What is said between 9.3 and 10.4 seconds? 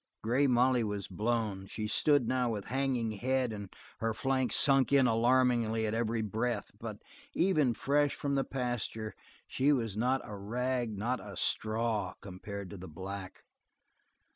she was not a